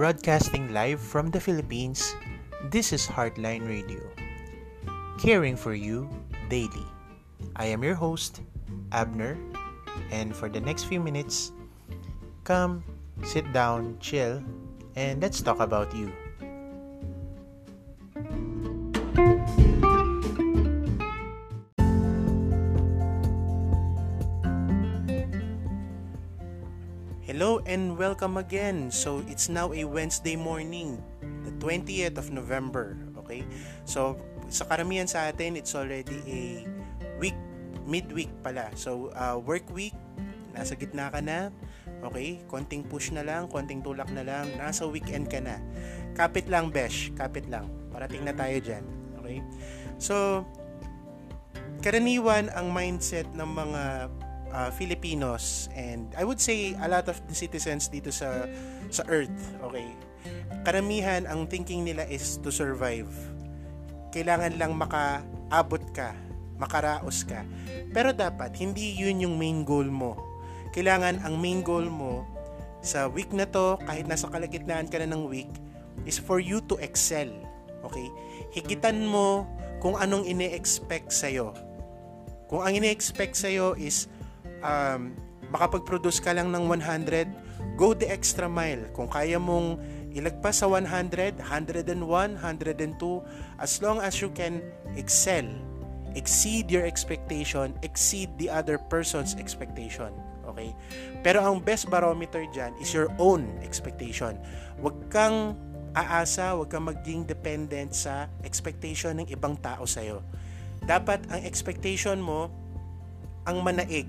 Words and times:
Broadcasting 0.00 0.72
live 0.72 0.96
from 0.96 1.28
the 1.28 1.36
Philippines, 1.36 2.16
this 2.72 2.88
is 2.96 3.04
Heartline 3.04 3.68
Radio. 3.68 4.00
Caring 5.20 5.60
for 5.60 5.76
you 5.76 6.08
daily. 6.48 6.88
I 7.52 7.68
am 7.68 7.84
your 7.84 8.00
host, 8.00 8.40
Abner, 8.96 9.36
and 10.08 10.32
for 10.32 10.48
the 10.48 10.56
next 10.56 10.88
few 10.88 11.04
minutes, 11.04 11.52
come, 12.48 12.80
sit 13.28 13.44
down, 13.52 14.00
chill, 14.00 14.40
and 14.96 15.20
let's 15.20 15.44
talk 15.44 15.60
about 15.60 15.92
you. 15.92 16.08
Hello 27.40 27.64
and 27.64 27.96
welcome 27.96 28.36
again. 28.36 28.92
So 28.92 29.24
it's 29.24 29.48
now 29.48 29.72
a 29.72 29.88
Wednesday 29.88 30.36
morning, 30.36 31.00
the 31.40 31.56
20th 31.56 32.20
of 32.20 32.28
November, 32.28 33.00
okay? 33.16 33.48
So 33.88 34.20
sa 34.52 34.68
karamihan 34.68 35.08
sa 35.08 35.24
atin, 35.32 35.56
it's 35.56 35.72
already 35.72 36.20
a 36.28 36.68
week, 37.16 37.32
midweek 37.88 38.28
pala. 38.44 38.68
So 38.76 39.08
uh, 39.16 39.40
work 39.40 39.64
week, 39.72 39.96
nasa 40.52 40.76
gitna 40.76 41.08
ka 41.08 41.24
na, 41.24 41.48
okay? 42.04 42.44
Konting 42.44 42.84
push 42.84 43.08
na 43.08 43.24
lang, 43.24 43.48
konting 43.48 43.80
tulak 43.80 44.12
na 44.12 44.20
lang, 44.20 44.52
nasa 44.60 44.84
weekend 44.84 45.32
ka 45.32 45.40
na. 45.40 45.56
Kapit 46.12 46.44
lang, 46.44 46.68
besh, 46.68 47.08
kapit 47.16 47.48
lang. 47.48 47.72
Parating 47.88 48.20
na 48.20 48.36
tayo 48.36 48.60
dyan, 48.60 48.84
okay? 49.16 49.40
So, 49.96 50.44
karaniwan 51.80 52.52
ang 52.52 52.68
mindset 52.68 53.32
ng 53.32 53.48
mga 53.48 54.12
uh, 54.52 54.70
Filipinos 54.74 55.70
and 55.74 56.10
I 56.14 56.22
would 56.22 56.38
say 56.42 56.74
a 56.78 56.88
lot 56.88 57.06
of 57.10 57.18
the 57.26 57.34
citizens 57.34 57.88
dito 57.90 58.10
sa 58.10 58.46
sa 58.90 59.02
earth, 59.08 59.34
okay? 59.64 59.86
Karamihan 60.66 61.24
ang 61.24 61.48
thinking 61.48 61.86
nila 61.86 62.04
is 62.06 62.36
to 62.44 62.52
survive. 62.52 63.08
Kailangan 64.12 64.58
lang 64.58 64.76
makaabot 64.76 65.80
ka, 65.94 66.12
makaraos 66.60 67.24
ka. 67.24 67.46
Pero 67.94 68.12
dapat 68.12 68.52
hindi 68.58 68.98
'yun 68.98 69.24
yung 69.24 69.34
main 69.38 69.62
goal 69.64 69.88
mo. 69.88 70.18
Kailangan 70.70 71.22
ang 71.26 71.38
main 71.38 71.66
goal 71.66 71.90
mo 71.90 72.22
sa 72.80 73.12
week 73.12 73.28
na 73.36 73.44
to, 73.44 73.76
kahit 73.84 74.08
nasa 74.08 74.28
kalagitnaan 74.32 74.88
ka 74.88 74.96
na 75.04 75.12
ng 75.12 75.28
week, 75.28 75.52
is 76.08 76.16
for 76.16 76.40
you 76.40 76.64
to 76.64 76.80
excel. 76.80 77.28
Okay? 77.84 78.08
Higitan 78.56 79.04
mo 79.04 79.44
kung 79.84 80.00
anong 80.00 80.24
ine-expect 80.24 81.12
sa'yo. 81.12 81.52
Kung 82.48 82.64
ang 82.64 82.72
ine-expect 82.72 83.36
sa'yo 83.36 83.76
is 83.76 84.08
um, 84.62 85.14
makapag-produce 85.50 86.22
ka 86.22 86.32
lang 86.32 86.54
ng 86.54 86.64
100, 86.68 87.26
go 87.76 87.92
the 87.92 88.06
extra 88.06 88.46
mile. 88.46 88.86
Kung 88.94 89.10
kaya 89.10 89.36
mong 89.36 89.80
ilagpas 90.14 90.62
sa 90.62 90.66
100, 90.68 91.38
101, 91.38 91.98
102, 91.98 92.40
as 93.58 93.72
long 93.82 93.98
as 94.00 94.18
you 94.22 94.30
can 94.32 94.62
excel, 94.94 95.46
exceed 96.14 96.70
your 96.70 96.86
expectation, 96.86 97.74
exceed 97.82 98.30
the 98.38 98.50
other 98.50 98.78
person's 98.78 99.34
expectation. 99.38 100.10
Okay? 100.50 100.74
Pero 101.22 101.42
ang 101.46 101.62
best 101.62 101.86
barometer 101.86 102.46
dyan 102.50 102.74
is 102.82 102.90
your 102.90 103.10
own 103.22 103.46
expectation. 103.62 104.38
Huwag 104.82 104.96
kang 105.10 105.54
aasa, 105.94 106.54
huwag 106.54 106.70
kang 106.70 106.86
maging 106.86 107.26
dependent 107.26 107.94
sa 107.94 108.30
expectation 108.46 109.18
ng 109.22 109.26
ibang 109.30 109.58
tao 109.58 109.86
sa'yo. 109.86 110.22
Dapat 110.86 111.30
ang 111.30 111.42
expectation 111.42 112.18
mo 112.18 112.50
ang 113.46 113.62
manaig. 113.62 114.06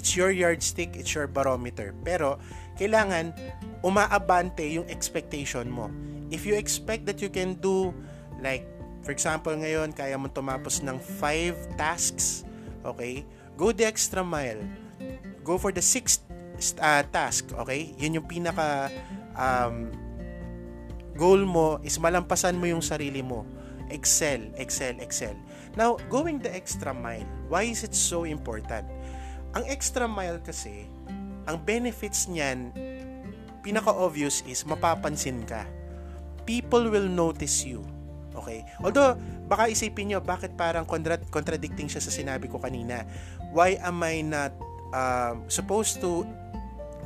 It's 0.00 0.16
your 0.16 0.32
yardstick, 0.32 0.96
it's 0.96 1.12
your 1.12 1.28
barometer. 1.28 1.92
Pero 2.00 2.40
kailangan 2.80 3.36
umaabante 3.84 4.64
yung 4.64 4.88
expectation 4.88 5.68
mo. 5.68 5.92
If 6.32 6.48
you 6.48 6.56
expect 6.56 7.04
that 7.04 7.20
you 7.20 7.28
can 7.28 7.60
do 7.60 7.92
like 8.40 8.64
for 9.04 9.12
example 9.12 9.52
ngayon 9.52 9.92
kaya 9.92 10.16
mo 10.16 10.32
tumapos 10.32 10.80
ng 10.80 10.96
5 10.96 11.76
tasks, 11.76 12.48
okay? 12.80 13.28
Go 13.60 13.76
the 13.76 13.84
extra 13.84 14.24
mile 14.24 14.64
go 15.44 15.58
for 15.58 15.72
the 15.72 15.82
sixth 15.82 16.22
uh, 16.78 17.02
task, 17.10 17.50
okay? 17.56 17.90
Yun 17.98 18.20
yung 18.20 18.26
pinaka 18.28 18.92
um, 19.34 19.90
goal 21.16 21.42
mo 21.44 21.80
is 21.82 21.98
malampasan 21.98 22.56
mo 22.56 22.68
yung 22.68 22.84
sarili 22.84 23.24
mo. 23.24 23.42
Excel, 23.90 24.54
excel, 24.54 24.94
excel. 25.02 25.34
Now, 25.74 25.98
going 26.06 26.38
the 26.38 26.52
extra 26.54 26.94
mile, 26.94 27.26
why 27.50 27.66
is 27.66 27.82
it 27.82 27.90
so 27.90 28.22
important? 28.22 28.86
Ang 29.54 29.64
extra 29.66 30.06
mile 30.06 30.38
kasi, 30.42 30.86
ang 31.46 31.58
benefits 31.62 32.30
niyan, 32.30 32.70
pinaka-obvious 33.66 34.46
is 34.46 34.62
mapapansin 34.62 35.42
ka. 35.42 35.66
People 36.46 36.90
will 36.90 37.10
notice 37.10 37.66
you. 37.66 37.82
Okay? 38.34 38.62
Although, 38.78 39.18
baka 39.50 39.68
isipin 39.70 40.14
nyo, 40.14 40.22
bakit 40.22 40.54
parang 40.54 40.86
contra- 40.86 41.20
contradicting 41.34 41.90
siya 41.90 41.98
sa 41.98 42.14
sinabi 42.14 42.46
ko 42.46 42.62
kanina? 42.62 43.02
Why 43.50 43.74
am 43.82 43.98
I 44.06 44.22
not 44.22 44.54
um, 44.94 45.46
supposed 45.50 45.98
to 46.02 46.22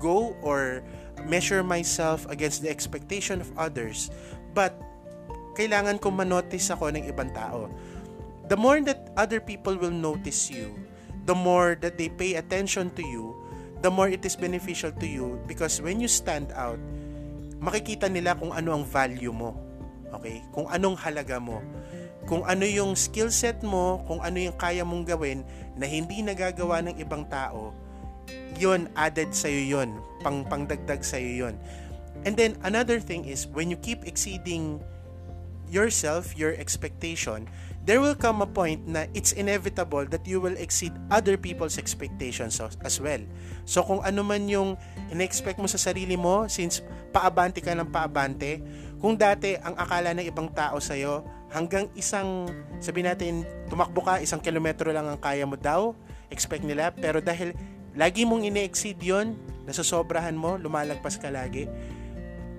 go 0.01 0.37
or 0.45 0.85
measure 1.25 1.65
myself 1.65 2.29
against 2.29 2.61
the 2.61 2.69
expectation 2.69 3.41
of 3.41 3.49
others 3.57 4.13
but 4.53 4.77
kailangan 5.57 5.97
ko 6.03 6.11
manotice 6.11 6.69
ako 6.69 6.91
ng 6.93 7.07
ibang 7.09 7.31
tao 7.33 7.71
the 8.51 8.59
more 8.59 8.83
that 8.83 9.09
other 9.17 9.39
people 9.41 9.79
will 9.79 9.95
notice 9.95 10.51
you 10.53 10.75
the 11.25 11.37
more 11.37 11.77
that 11.81 11.97
they 11.97 12.09
pay 12.09 12.37
attention 12.37 12.89
to 12.93 13.03
you 13.05 13.35
the 13.85 13.91
more 13.91 14.09
it 14.09 14.25
is 14.25 14.37
beneficial 14.37 14.93
to 14.97 15.05
you 15.05 15.37
because 15.45 15.81
when 15.81 16.01
you 16.01 16.09
stand 16.09 16.49
out 16.57 16.81
makikita 17.61 18.09
nila 18.09 18.37
kung 18.37 18.53
ano 18.53 18.77
ang 18.77 18.85
value 18.85 19.33
mo 19.33 19.57
okay 20.13 20.45
kung 20.53 20.69
anong 20.69 20.97
halaga 20.97 21.41
mo 21.41 21.61
kung 22.25 22.41
ano 22.49 22.65
yung 22.65 22.97
skill 22.97 23.29
set 23.29 23.61
mo, 23.61 24.01
kung 24.09 24.21
ano 24.25 24.41
yung 24.41 24.57
kaya 24.57 24.81
mong 24.81 25.05
gawin 25.05 25.45
na 25.77 25.85
hindi 25.85 26.25
nagagawa 26.25 26.81
ng 26.81 26.97
ibang 26.97 27.29
tao, 27.29 27.77
yon 28.57 28.89
added 28.97 29.37
sa 29.37 29.49
iyo 29.53 29.81
yon, 29.81 30.01
pang 30.25 30.41
pangdagdag 30.49 31.05
sa 31.05 31.21
iyo 31.21 31.49
yon. 31.49 31.55
And 32.25 32.33
then 32.33 32.57
another 32.65 32.97
thing 32.97 33.29
is 33.29 33.45
when 33.45 33.69
you 33.69 33.77
keep 33.77 34.09
exceeding 34.09 34.81
yourself, 35.69 36.37
your 36.37 36.57
expectation, 36.57 37.49
there 37.85 38.01
will 38.01 38.17
come 38.17 38.41
a 38.41 38.49
point 38.49 38.81
na 38.89 39.05
it's 39.13 39.37
inevitable 39.37 40.09
that 40.09 40.25
you 40.25 40.41
will 40.41 40.57
exceed 40.57 40.93
other 41.13 41.37
people's 41.37 41.77
expectations 41.77 42.61
as 42.61 42.97
well. 43.01 43.21
So 43.69 43.85
kung 43.85 44.01
ano 44.01 44.25
man 44.25 44.49
yung 44.49 44.81
in-expect 45.13 45.61
mo 45.61 45.69
sa 45.69 45.77
sarili 45.77 46.17
mo, 46.17 46.49
since 46.49 46.81
paabante 47.13 47.61
ka 47.61 47.77
ng 47.77 47.93
paabante, 47.93 48.65
kung 49.05 49.21
dati 49.21 49.61
ang 49.61 49.77
akala 49.77 50.17
ng 50.17 50.25
ibang 50.25 50.49
tao 50.57 50.81
sa'yo, 50.81 51.23
hanggang 51.53 51.87
isang, 51.95 52.49
sabi 52.81 53.05
natin, 53.05 53.45
tumakbo 53.69 54.01
ka, 54.01 54.19
isang 54.19 54.41
kilometro 54.41 54.89
lang 54.91 55.07
ang 55.07 55.21
kaya 55.21 55.45
mo 55.45 55.55
daw, 55.55 55.93
expect 56.33 56.65
nila, 56.65 56.91
pero 56.91 57.21
dahil 57.21 57.53
lagi 57.95 58.25
mong 58.25 58.49
ine-exceed 58.49 58.99
yon, 58.99 59.37
nasasobrahan 59.69 60.35
mo, 60.35 60.57
lumalagpas 60.57 61.21
ka 61.21 61.29
lagi, 61.29 61.69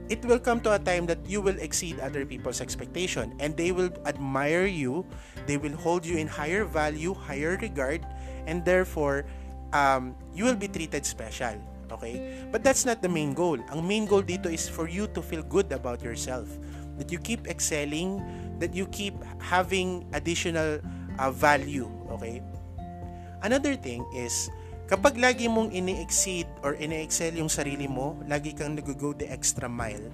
it 0.09 0.23
will 0.25 0.39
come 0.39 0.61
to 0.61 0.73
a 0.73 0.79
time 0.79 1.05
that 1.07 1.19
you 1.25 1.41
will 1.41 1.57
exceed 1.59 1.99
other 1.99 2.25
people's 2.25 2.61
expectation 2.61 3.33
and 3.39 3.57
they 3.57 3.71
will 3.71 3.89
admire 4.05 4.65
you, 4.65 5.05
they 5.47 5.57
will 5.57 5.75
hold 5.75 6.05
you 6.05 6.17
in 6.17 6.27
higher 6.27 6.65
value, 6.65 7.13
higher 7.13 7.57
regard, 7.61 8.05
and 8.45 8.63
therefore, 8.63 9.25
um, 9.73 10.15
you 10.33 10.45
will 10.45 10.55
be 10.55 10.67
treated 10.67 11.05
special. 11.05 11.57
Okay? 11.91 12.45
But 12.51 12.63
that's 12.63 12.85
not 12.85 13.01
the 13.01 13.09
main 13.09 13.33
goal. 13.33 13.57
Ang 13.71 13.87
main 13.87 14.05
goal 14.05 14.21
dito 14.21 14.45
is 14.51 14.69
for 14.69 14.87
you 14.87 15.07
to 15.13 15.21
feel 15.21 15.43
good 15.43 15.71
about 15.71 16.01
yourself. 16.01 16.49
That 16.97 17.11
you 17.11 17.19
keep 17.19 17.47
excelling, 17.47 18.23
that 18.59 18.73
you 18.73 18.87
keep 18.87 19.13
having 19.41 20.07
additional 20.13 20.79
uh, 21.19 21.31
value. 21.31 21.89
Okay? 22.17 22.41
Another 23.43 23.75
thing 23.75 24.05
is, 24.15 24.49
kapag 24.85 25.17
lagi 25.17 25.49
mong 25.49 25.73
ini-exceed 25.73 26.45
or 26.61 26.77
ini-excel 26.77 27.33
yung 27.37 27.49
sarili 27.49 27.89
mo, 27.89 28.17
lagi 28.29 28.53
kang 28.53 28.77
nag-go 28.77 29.13
the 29.17 29.25
extra 29.29 29.65
mile, 29.65 30.09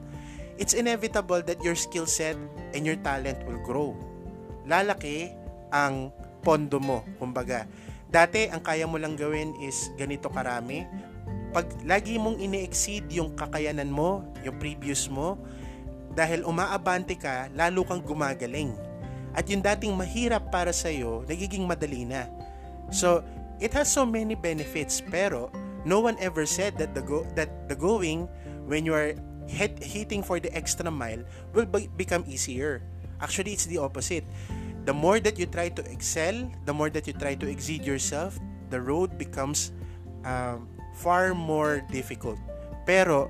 it's 0.56 0.72
inevitable 0.72 1.44
that 1.44 1.60
your 1.60 1.76
skill 1.76 2.08
set 2.08 2.40
and 2.72 2.88
your 2.88 3.00
talent 3.04 3.40
will 3.44 3.60
grow. 3.64 3.92
Lalaki 4.64 5.36
ang 5.72 6.16
pondo 6.46 6.80
mo, 6.80 7.04
kumbaga. 7.20 7.68
Dati, 8.12 8.52
ang 8.52 8.60
kaya 8.60 8.84
mo 8.88 9.00
lang 9.00 9.16
gawin 9.16 9.56
is 9.64 9.92
ganito 9.96 10.28
karami, 10.28 10.84
pag 11.52 11.68
lagi 11.84 12.16
mong 12.16 12.40
ini-exceed 12.40 13.12
yung 13.12 13.36
kakayanan 13.36 13.92
mo, 13.92 14.24
yung 14.44 14.56
previous 14.56 15.12
mo, 15.12 15.36
dahil 16.16 16.44
umaabante 16.48 17.16
ka, 17.16 17.52
lalo 17.56 17.84
kang 17.88 18.04
gumagaling. 18.04 18.76
At 19.32 19.48
yung 19.48 19.64
dating 19.64 19.96
mahirap 19.96 20.52
para 20.52 20.76
sa 20.76 20.92
iyo, 20.92 21.24
nagiging 21.28 21.64
madali 21.64 22.04
na. 22.04 22.28
So, 22.92 23.24
it 23.62 23.72
has 23.78 23.88
so 23.88 24.04
many 24.04 24.34
benefits, 24.34 25.00
pero 25.00 25.54
no 25.86 26.02
one 26.02 26.18
ever 26.18 26.50
said 26.50 26.76
that 26.82 26.98
the 26.98 27.06
go 27.06 27.24
that 27.38 27.70
the 27.70 27.78
going 27.78 28.26
when 28.66 28.84
you 28.84 28.98
are 28.98 29.14
hit, 29.46 29.78
hitting 29.80 30.26
for 30.26 30.42
the 30.42 30.50
extra 30.52 30.90
mile 30.90 31.22
will 31.54 31.70
be- 31.70 31.90
become 31.96 32.26
easier. 32.28 32.82
Actually, 33.22 33.54
it's 33.54 33.70
the 33.70 33.78
opposite. 33.78 34.26
The 34.90 34.94
more 34.94 35.22
that 35.22 35.38
you 35.38 35.46
try 35.46 35.70
to 35.70 35.86
excel, 35.94 36.50
the 36.66 36.74
more 36.74 36.90
that 36.90 37.06
you 37.06 37.14
try 37.14 37.38
to 37.38 37.46
exceed 37.46 37.86
yourself, 37.86 38.42
the 38.74 38.82
road 38.82 39.14
becomes 39.22 39.70
um, 40.26 40.66
far 40.98 41.38
more 41.38 41.86
difficult. 41.94 42.42
Pero 42.90 43.30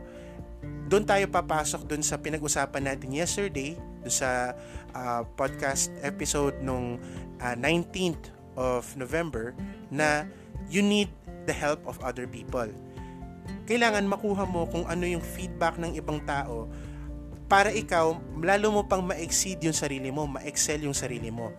doon 0.87 1.03
tayo 1.03 1.27
papasok 1.27 1.91
doon 1.91 1.99
sa 1.99 2.15
pinag-usapan 2.15 2.87
natin 2.87 3.11
yesterday, 3.11 3.75
doon 3.99 4.13
sa 4.15 4.55
uh, 4.95 5.27
podcast 5.35 5.91
episode 5.99 6.55
nung 6.63 6.95
uh, 7.43 7.55
19th 7.59 8.40
of 8.55 8.87
November 8.99 9.55
na 9.91 10.27
you 10.67 10.83
need 10.83 11.11
the 11.45 11.55
help 11.55 11.81
of 11.87 11.99
other 12.03 12.27
people. 12.27 12.67
Kailangan 13.65 14.05
makuha 14.07 14.43
mo 14.47 14.67
kung 14.67 14.85
ano 14.87 15.07
yung 15.07 15.23
feedback 15.23 15.79
ng 15.79 15.95
ibang 15.97 16.21
tao 16.27 16.67
para 17.51 17.67
ikaw, 17.67 18.15
lalo 18.39 18.67
mo 18.71 18.81
pang 18.87 19.03
ma-exceed 19.03 19.59
yung 19.59 19.75
sarili 19.75 20.07
mo, 20.07 20.23
ma-excel 20.23 20.87
yung 20.87 20.95
sarili 20.95 21.27
mo. 21.27 21.51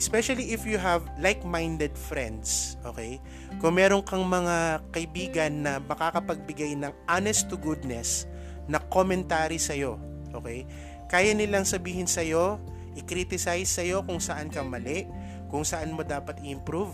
Especially 0.00 0.56
if 0.56 0.64
you 0.64 0.80
have 0.80 1.04
like-minded 1.20 1.92
friends, 1.96 2.80
okay? 2.84 3.20
Kung 3.60 3.76
meron 3.76 4.00
kang 4.00 4.24
mga 4.24 4.80
kaibigan 4.92 5.64
na 5.64 5.80
makakapagbigay 5.84 6.76
ng 6.80 6.92
honest 7.08 7.48
to 7.52 7.60
goodness 7.60 8.24
na 8.68 8.80
commentary 8.88 9.60
sa'yo, 9.60 10.00
okay? 10.32 10.64
Kaya 11.12 11.32
nilang 11.36 11.68
sabihin 11.68 12.08
sa'yo, 12.08 12.56
i-criticize 12.96 13.68
sa'yo 13.68 14.00
kung 14.04 14.20
saan 14.20 14.48
ka 14.48 14.64
mali, 14.64 15.04
kung 15.50 15.62
saan 15.62 15.94
mo 15.94 16.02
dapat 16.02 16.38
i-improve, 16.42 16.92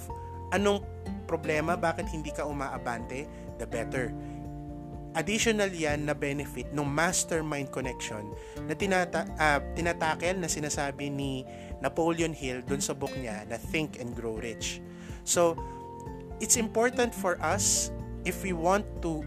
anong 0.52 0.84
problema, 1.24 1.78
bakit 1.78 2.08
hindi 2.12 2.28
ka 2.30 2.44
umaabante, 2.44 3.24
the 3.56 3.66
better. 3.66 4.12
Additional 5.12 5.68
yan 5.68 6.08
na 6.08 6.16
benefit 6.16 6.72
ng 6.72 6.88
mastermind 6.88 7.68
connection 7.68 8.32
na 8.64 8.72
tinata 8.72 9.28
uh, 9.36 9.60
tinatakel 9.76 10.40
na 10.40 10.48
sinasabi 10.48 11.12
ni 11.12 11.44
Napoleon 11.84 12.32
Hill 12.32 12.64
dun 12.64 12.80
sa 12.80 12.96
book 12.96 13.12
niya 13.20 13.44
na 13.44 13.60
Think 13.60 14.00
and 14.00 14.16
Grow 14.16 14.40
Rich. 14.40 14.80
So, 15.28 15.56
it's 16.40 16.56
important 16.56 17.12
for 17.12 17.36
us 17.44 17.92
if 18.24 18.40
we 18.40 18.56
want 18.56 18.88
to 19.04 19.20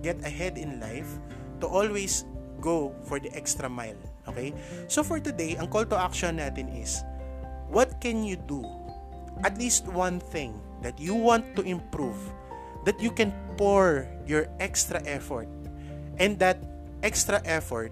get 0.00 0.16
ahead 0.24 0.56
in 0.56 0.80
life 0.80 1.20
to 1.60 1.66
always 1.68 2.24
go 2.60 2.92
for 3.04 3.20
the 3.20 3.30
extra 3.36 3.68
mile. 3.68 3.98
Okay? 4.28 4.52
So 4.88 5.02
for 5.02 5.20
today, 5.20 5.56
ang 5.56 5.68
call 5.68 5.86
to 5.92 5.96
action 5.98 6.42
natin 6.42 6.72
is 6.74 7.02
what 7.70 8.00
can 8.00 8.22
you 8.22 8.36
do? 8.36 8.64
At 9.44 9.58
least 9.58 9.86
one 9.88 10.18
thing 10.18 10.56
that 10.80 10.98
you 10.98 11.14
want 11.14 11.56
to 11.56 11.62
improve 11.62 12.16
that 12.86 13.02
you 13.02 13.10
can 13.10 13.34
pour 13.58 14.06
your 14.24 14.46
extra 14.62 15.02
effort 15.04 15.50
and 16.22 16.38
that 16.38 16.62
extra 17.02 17.42
effort 17.44 17.90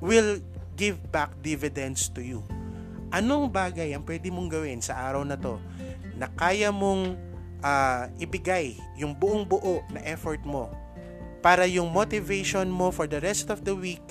will 0.00 0.38
give 0.78 0.96
back 1.10 1.34
dividends 1.42 2.06
to 2.14 2.22
you. 2.22 2.46
Anong 3.10 3.50
bagay 3.50 3.90
ang 3.96 4.06
pwede 4.06 4.30
mong 4.30 4.48
gawin 4.52 4.78
sa 4.78 5.10
araw 5.10 5.26
na 5.26 5.34
to 5.34 5.58
na 6.14 6.30
kaya 6.38 6.70
mong 6.70 7.18
uh, 7.64 8.06
ibigay 8.22 8.78
yung 8.94 9.16
buong 9.16 9.42
buo 9.42 9.82
na 9.90 9.98
effort 10.06 10.38
mo 10.46 10.70
para 11.42 11.66
yung 11.66 11.90
motivation 11.90 12.66
mo 12.70 12.94
for 12.94 13.10
the 13.10 13.18
rest 13.18 13.50
of 13.50 13.66
the 13.66 13.74
week 13.74 14.02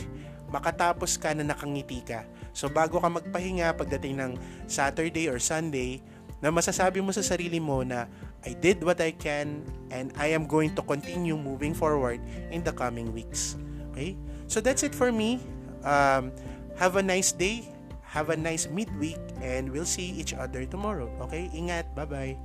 makatapos 0.51 1.19
ka 1.19 1.35
na 1.35 1.43
nakangiti 1.43 2.03
ka. 2.03 2.23
So 2.55 2.71
bago 2.71 2.99
ka 2.99 3.09
magpahinga 3.11 3.75
pagdating 3.75 4.17
ng 4.17 4.31
Saturday 4.65 5.27
or 5.27 5.37
Sunday, 5.37 6.01
na 6.37 6.53
masasabi 6.53 7.01
mo 7.01 7.09
sa 7.09 7.25
sarili 7.25 7.57
mo 7.57 7.81
na 7.81 8.05
I 8.45 8.53
did 8.53 8.85
what 8.85 9.01
I 9.01 9.11
can 9.11 9.65
and 9.89 10.13
I 10.15 10.31
am 10.31 10.45
going 10.45 10.77
to 10.77 10.81
continue 10.85 11.35
moving 11.35 11.73
forward 11.73 12.21
in 12.53 12.61
the 12.61 12.71
coming 12.71 13.11
weeks. 13.11 13.57
Okay? 13.91 14.13
So 14.45 14.61
that's 14.61 14.85
it 14.85 14.93
for 14.93 15.11
me. 15.11 15.41
Um, 15.81 16.31
have 16.77 16.95
a 16.95 17.03
nice 17.03 17.33
day. 17.33 17.65
Have 18.07 18.29
a 18.29 18.37
nice 18.37 18.69
midweek 18.69 19.19
and 19.41 19.69
we'll 19.73 19.89
see 19.89 20.13
each 20.15 20.33
other 20.33 20.63
tomorrow. 20.65 21.09
Okay? 21.27 21.49
Ingat. 21.51 21.91
Bye-bye. 21.97 22.37